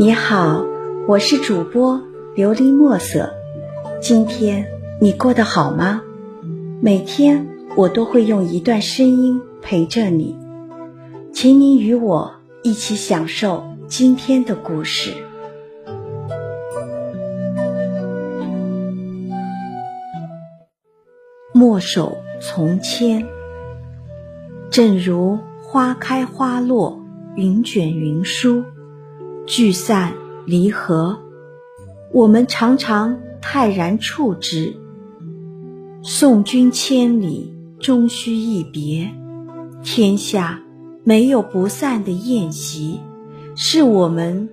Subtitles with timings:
[0.00, 0.64] 你好，
[1.06, 2.00] 我是主播
[2.34, 3.34] 琉璃墨色。
[4.00, 4.66] 今天
[4.98, 6.00] 你过得好吗？
[6.80, 7.46] 每天
[7.76, 10.38] 我都会用一段声音陪着你，
[11.34, 12.32] 请你与我
[12.62, 15.10] 一起享受今天的故事。
[21.52, 23.26] 墨守从谦，
[24.70, 26.98] 正如花开花落，
[27.36, 28.64] 云卷云舒。
[29.50, 30.14] 聚散
[30.46, 31.18] 离合，
[32.12, 34.76] 我们常常泰然处之。
[36.04, 39.10] 送君千里，终须一别。
[39.82, 40.62] 天下
[41.02, 43.00] 没有不散的宴席，
[43.56, 44.48] 是我们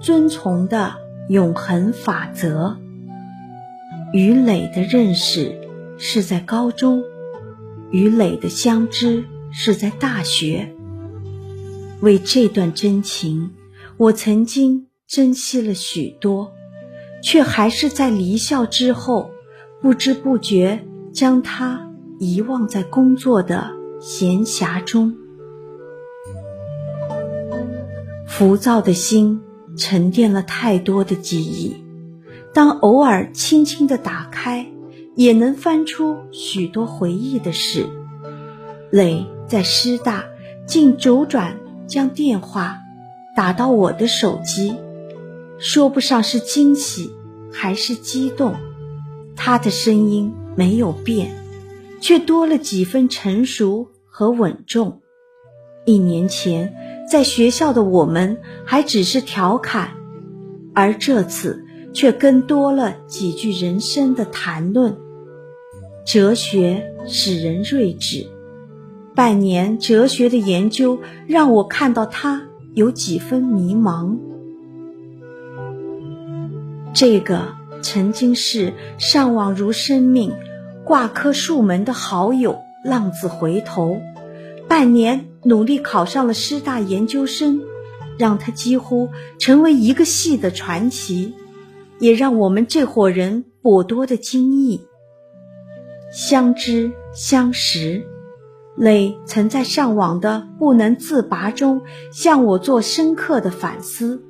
[0.00, 0.94] 遵从的
[1.28, 2.76] 永恒法则。
[4.12, 5.60] 与磊的认识
[5.96, 7.04] 是在高中，
[7.92, 10.74] 与磊的相知是在大学。
[12.00, 13.52] 为这段真情。
[14.00, 16.54] 我曾经珍惜了许多，
[17.22, 19.30] 却还是在离校之后，
[19.82, 21.86] 不知不觉将它
[22.18, 25.14] 遗忘在工作的闲暇中。
[28.26, 29.42] 浮躁的心
[29.76, 31.76] 沉淀了太多的记忆，
[32.54, 34.66] 当偶尔轻轻的打开，
[35.14, 37.84] 也能翻出许多回忆的事。
[38.90, 40.24] 磊在师大
[40.66, 42.78] 竟周转将电话。
[43.36, 44.74] 打到我的手机，
[45.58, 47.12] 说不上是惊喜
[47.52, 48.54] 还是激动，
[49.36, 51.34] 他的声音没有变，
[52.00, 55.00] 却多了几分成熟和稳重。
[55.86, 56.74] 一年前
[57.10, 59.92] 在学校的我们还只是调侃，
[60.74, 61.64] 而这次
[61.94, 64.96] 却更多了几句人生的谈论。
[66.04, 68.26] 哲学使人睿智，
[69.14, 72.49] 半年哲学的研究让我看到他。
[72.74, 74.16] 有几分迷茫。
[76.92, 80.32] 这个曾经是上网如生命、
[80.84, 84.00] 挂科数门的好友，浪子回头，
[84.68, 87.60] 半年努力考上了师大研究生，
[88.18, 89.08] 让他几乎
[89.38, 91.34] 成为一个系的传奇，
[91.98, 94.80] 也让我们这伙人颇多的惊异。
[96.12, 98.04] 相知相识。
[98.80, 104.22] 磊曾在上网的不能自拔中向我做深刻的反思，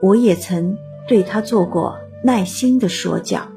[0.00, 0.76] 我也曾
[1.08, 3.48] 对他做过耐心的说教，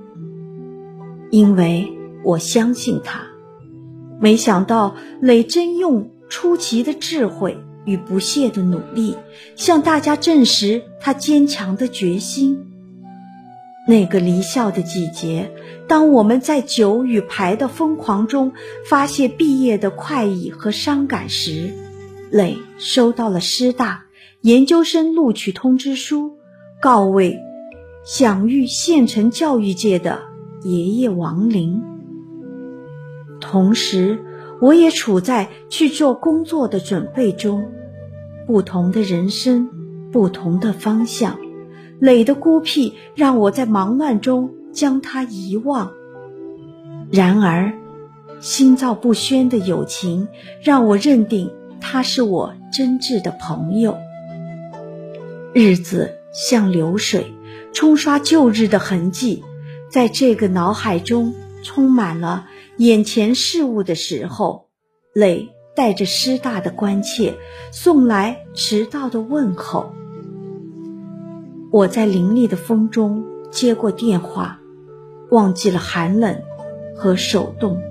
[1.30, 1.88] 因为
[2.24, 3.22] 我相信他。
[4.20, 7.56] 没想到磊真用出奇的智慧
[7.86, 9.16] 与不懈的努力，
[9.56, 12.73] 向大家证实他坚强的决心。
[13.86, 15.52] 那个离校的季节，
[15.88, 18.54] 当我们在酒与牌的疯狂中
[18.90, 21.74] 发泄毕业的快意和伤感时，
[22.32, 24.06] 磊收到了师大
[24.42, 26.38] 研究生录取通知书，
[26.82, 27.38] 告慰
[28.06, 30.22] 享誉县城教育界的
[30.64, 31.82] 爷爷王林。
[33.42, 34.24] 同时，
[34.62, 37.66] 我也处在去做工作的准备中，
[38.48, 39.70] 不同的人生，
[40.10, 41.38] 不同的方向。
[42.00, 45.92] 磊的孤僻让我在忙乱中将他遗忘，
[47.12, 47.74] 然而，
[48.40, 50.28] 心照不宣的友情
[50.62, 53.98] 让我认定他是我真挚的朋友。
[55.54, 57.32] 日子像流水，
[57.72, 59.44] 冲刷旧日的痕迹，
[59.90, 61.34] 在这个脑海中
[61.64, 64.68] 充满了眼前事物的时候，
[65.14, 67.36] 磊带着师大的关切，
[67.72, 69.94] 送来迟到的问候。
[71.74, 74.60] 我在凌厉的风中接过电话，
[75.32, 76.40] 忘记了寒冷
[76.96, 77.82] 和手冻。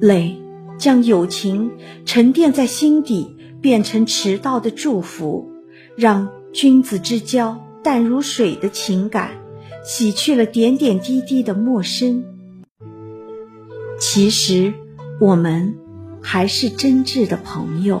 [0.00, 0.40] 泪
[0.78, 1.70] 将友情
[2.06, 5.52] 沉淀在心底，变成迟到的祝福，
[5.96, 9.32] 让君子之交淡如水的情感，
[9.84, 12.24] 洗去了点点滴滴的陌生。
[13.98, 14.72] 其实，
[15.20, 15.76] 我们
[16.22, 18.00] 还是真挚的朋友。